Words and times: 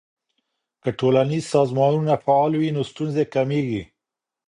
که 0.83 0.89
ټولنیز 0.99 1.43
سازمانونه 1.55 2.13
فعال 2.23 2.51
وي 2.55 2.69
نو 2.75 2.81
ستونزې 2.91 3.23
کمیږي. 3.33 3.83